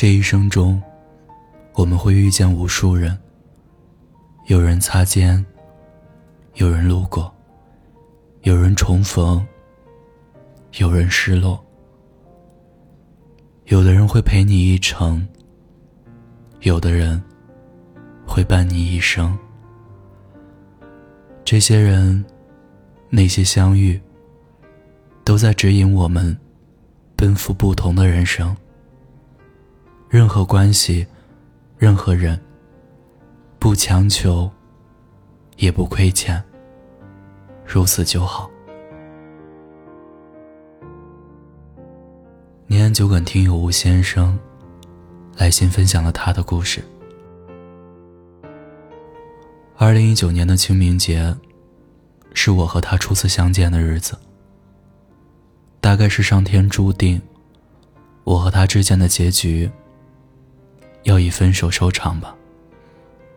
[0.00, 0.80] 这一生中，
[1.74, 3.18] 我们会遇见无数人，
[4.46, 5.44] 有人擦肩，
[6.54, 7.34] 有人路过，
[8.42, 9.44] 有人重逢，
[10.76, 11.60] 有人失落。
[13.64, 15.26] 有的人会陪你一程，
[16.60, 17.20] 有的人
[18.24, 19.36] 会伴你一生。
[21.44, 22.24] 这些人，
[23.10, 24.00] 那些相遇，
[25.24, 26.38] 都在指引我们
[27.16, 28.56] 奔赴不同的人生。
[30.10, 31.06] 任何关系，
[31.76, 32.40] 任何人，
[33.58, 34.50] 不强求，
[35.58, 36.42] 也不亏欠，
[37.66, 38.50] 如此就好。
[42.66, 44.38] 年安酒馆听友吴先生
[45.36, 46.82] 来信分享了他的故事。
[49.76, 51.36] 二零一九年的清明节，
[52.32, 54.18] 是我和他初次相见的日子。
[55.82, 57.20] 大概是上天注定，
[58.24, 59.70] 我和他之间的结局
[61.08, 62.36] 要以分手收场吧，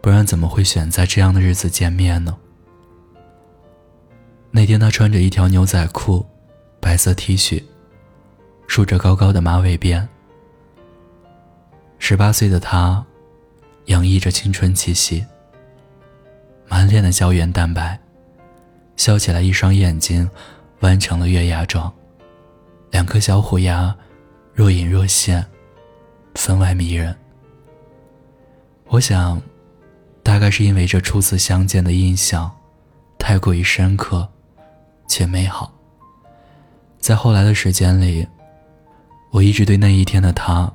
[0.00, 2.36] 不然怎么会选在这样的日子见面呢？
[4.50, 6.26] 那天他穿着一条牛仔裤，
[6.80, 7.62] 白色 T 恤。
[8.66, 10.06] 梳着高高的马尾辫，
[11.98, 13.04] 十八岁的他，
[13.86, 15.24] 洋溢着青春气息，
[16.68, 17.98] 满脸的胶原蛋白，
[18.96, 20.28] 笑起来一双眼睛
[20.80, 21.92] 弯成了月牙状，
[22.90, 23.96] 两颗小虎牙
[24.54, 25.44] 若隐若现，
[26.34, 27.16] 分外迷人。
[28.90, 29.40] 我想，
[30.20, 32.50] 大概是因为这初次相见的印象
[33.20, 34.28] 太过于深刻
[35.06, 35.72] 且美好，
[36.98, 38.26] 在后来的时间里。
[39.30, 40.68] 我一直对那一天的他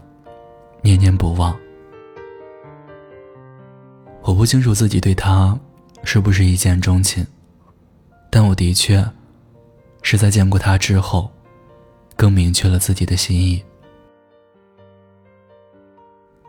[0.81, 1.53] 念念不忘。
[4.21, 5.59] 我不清楚自己对他
[6.05, 7.27] 是不是一见钟情，
[8.29, 9.05] 但我的确
[10.03, 11.29] 是在见过他之后，
[12.15, 13.61] 更明确了自己的心意。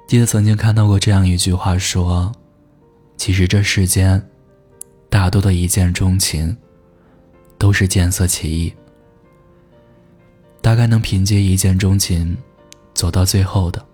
[0.07, 2.33] 记得曾经看到过这样一句话说
[3.19, 4.25] ：“其实这世间，
[5.11, 6.57] 大多的一见钟情，
[7.59, 8.73] 都是见色起意。”
[10.63, 12.37] 大概能凭借一见钟情
[12.95, 13.85] 走到最后的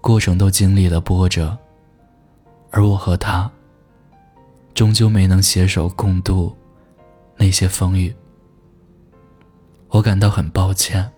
[0.00, 1.56] 过程，都经历了波折，
[2.70, 3.50] 而我和他
[4.72, 6.56] 终究没能携手共度
[7.36, 8.14] 那些风雨。
[9.88, 11.10] 我感到很抱歉，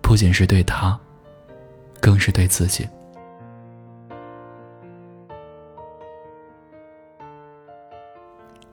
[0.00, 0.98] 不仅是对他，
[2.00, 2.88] 更是对自己。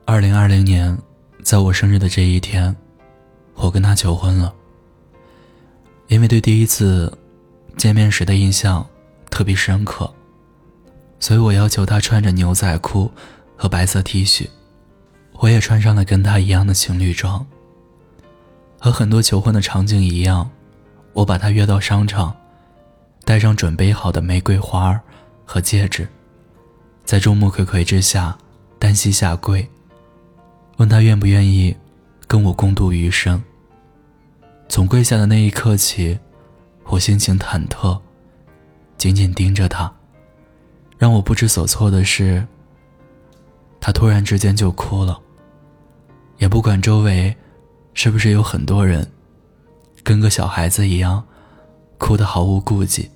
[0.06, 0.97] 二零二零年，
[1.44, 2.75] 在我生日的这一天。
[3.58, 4.53] 我跟他求婚了，
[6.08, 7.18] 因为对第一次
[7.78, 8.85] 见面时的印象
[9.30, 10.14] 特别深刻，
[11.22, 13.09] 所以我要求他穿着牛仔裤
[13.56, 14.50] 和白色 T 恤，
[15.40, 17.47] 我也穿上了跟他一样的情侣装。
[18.78, 20.52] 和很多求婚的场景一样，
[21.14, 22.35] 我把他约到商场，
[23.25, 24.97] 带上准备好的玫瑰花
[25.44, 26.08] 和戒指，
[27.03, 28.38] 在众目睽睽之下
[28.80, 29.68] 单膝下跪，
[30.78, 31.75] 问他愿不愿意。
[32.28, 33.40] 跟我共度余生。
[34.68, 36.18] 从跪下的那一刻起，
[36.85, 38.02] 我心情忐忑，
[38.97, 39.94] 紧紧盯着他。
[40.97, 42.44] 让我不知所措的是，
[43.80, 45.22] 他突然之间就哭了，
[46.40, 47.38] 也不管周围
[47.94, 49.08] 是不是有很多人，
[50.03, 51.24] 跟个小孩子一样，
[52.00, 53.08] 哭得毫无顾忌。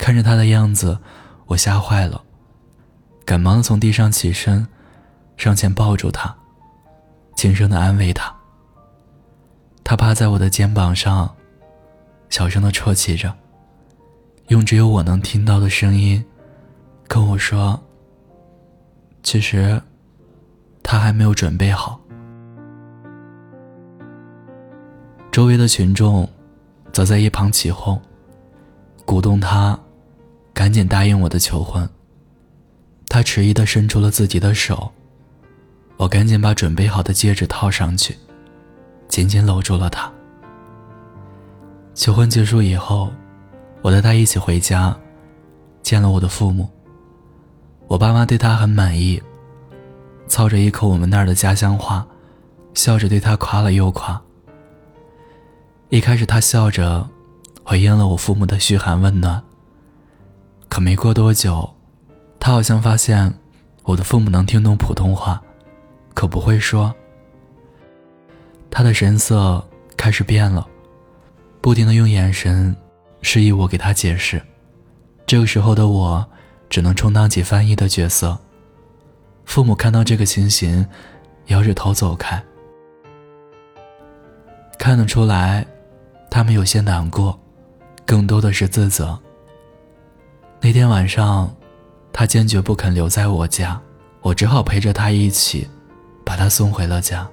[0.00, 0.98] 看着他的样子，
[1.44, 2.24] 我吓坏了，
[3.26, 4.66] 赶忙从地上起身，
[5.36, 6.34] 上前抱住他。
[7.36, 8.34] 轻声的安慰他。
[9.84, 11.36] 他趴在我的肩膀上，
[12.30, 13.30] 小声的啜泣着，
[14.48, 16.24] 用只有我能听到的声音
[17.06, 17.78] 跟我说
[19.22, 19.82] ：“其实，
[20.82, 22.00] 他还没有准备好。”
[25.30, 26.26] 周围的群众
[26.90, 28.00] 则在一旁起哄，
[29.04, 29.78] 鼓动他
[30.60, 31.88] 赶紧答应我的求婚。
[33.08, 34.92] 他迟疑的伸出了自己的手。
[35.96, 38.14] 我赶紧把准备好的戒指套上去，
[39.08, 40.12] 紧紧搂住了他。
[41.94, 43.10] 求婚结束以后，
[43.80, 44.94] 我带他一起回家，
[45.80, 46.68] 见了我的父母。
[47.86, 49.18] 我爸妈对他很满意，
[50.28, 52.06] 操着一口我们那儿的家乡话，
[52.74, 54.20] 笑着对他夸了又夸。
[55.88, 57.08] 一开始他笑着
[57.64, 59.42] 回应了我父母的嘘寒问暖，
[60.70, 61.68] 可没过多久，
[62.38, 63.34] 他好像发现
[63.82, 65.42] 我的父母能听懂普通话。
[66.14, 66.94] 可不会说。
[68.70, 69.62] 他的神色
[69.96, 70.66] 开始变了，
[71.60, 72.74] 不停的用眼神
[73.20, 74.40] 示意我给他解释。
[75.26, 76.24] 这个时候的我，
[76.68, 78.38] 只能充当起翻译的角色。
[79.44, 80.86] 父母看到这个情形，
[81.46, 82.40] 摇着头走开。
[84.78, 85.66] 看得出来，
[86.30, 87.38] 他们有些难过，
[88.06, 89.18] 更多的是自责。
[90.62, 91.50] 那天晚上，
[92.12, 93.80] 他坚决不肯留在我家，
[94.20, 95.66] 我只好陪着他一起，
[96.22, 97.26] 把他送回了家。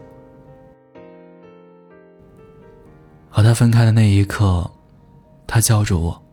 [3.29, 4.69] 和他分开的那一刻，
[5.45, 6.23] 他叫住我，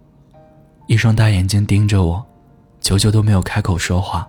[0.87, 2.25] 一双大眼睛盯着我，
[2.81, 4.29] 久久都没有开口说话。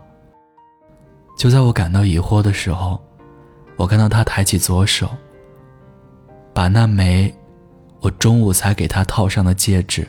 [1.38, 3.00] 就在我感到疑惑的时候，
[3.76, 5.08] 我看到他抬起左手，
[6.52, 7.32] 把那枚
[8.00, 10.08] 我中午才给他套上的戒指，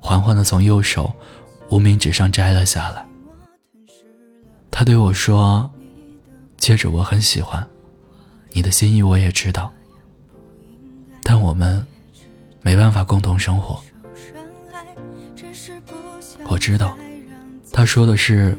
[0.00, 1.08] 缓缓地从右手。
[1.72, 3.02] 无名指上摘了下来。
[4.70, 5.70] 他对我说
[6.58, 7.66] ：“戒指我很喜欢，
[8.50, 9.72] 你的心意我也知道，
[11.22, 11.82] 但我们
[12.60, 13.82] 没办法共同生活。”
[16.44, 16.94] 我知道，
[17.72, 18.54] 他说的是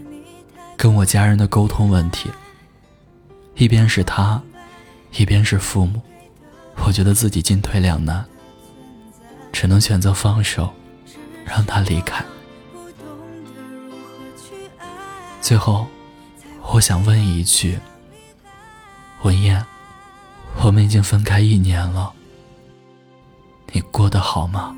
[0.75, 2.31] 跟我家人的沟通问题。
[3.53, 4.41] 一边是他，
[5.15, 6.01] 一边是父母，
[6.83, 8.25] 我觉得自己进退两难，
[9.51, 10.73] 只能选择放手，
[11.45, 12.25] 让他离开。
[15.43, 15.85] 最后，
[16.71, 17.77] 我想问一句：
[19.23, 19.61] 文燕，
[20.63, 22.13] 我们已经分开一年了，
[23.73, 24.73] 你过得好吗？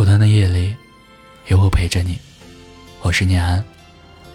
[0.00, 0.74] 孤单的夜里，
[1.48, 2.18] 有我陪着你。
[3.02, 3.62] 我是念安，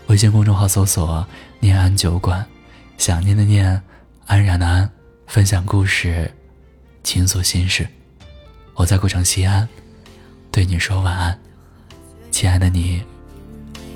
[0.06, 1.26] 微信公众号搜索
[1.60, 2.46] “念安酒馆”，
[3.00, 3.82] 想念的念，
[4.28, 4.88] 安然的安，
[5.26, 6.32] 分享故事，
[7.04, 7.88] 倾诉心事。
[8.76, 9.68] 我在古城西安，
[10.52, 11.40] 对你说晚安，
[12.30, 13.02] 亲爱的你，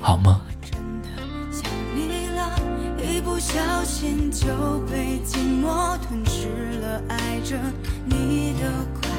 [0.00, 0.40] 好梦。
[3.38, 4.46] 小心就
[4.80, 7.56] 被寂寞吞噬了，爱着
[8.04, 9.09] 你的。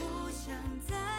[0.00, 0.54] 不想
[0.88, 1.09] 再